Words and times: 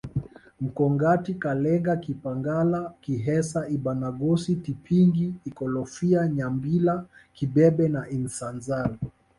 Makongati 0.61 1.31
Kalenga 1.43 1.93
kipagala 2.05 2.79
kihesa 3.03 3.59
Ibanagosi 3.75 4.51
Tipingi 4.65 5.27
Ikolofya 5.49 6.21
Nyambila 6.35 6.95
kibebe 7.35 7.85
na 7.93 8.01
Isanzala 8.17 8.95